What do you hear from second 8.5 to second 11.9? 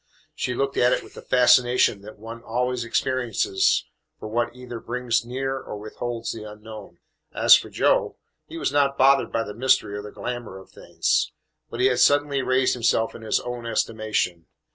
was not bothered by the mystery or the glamour of things. But he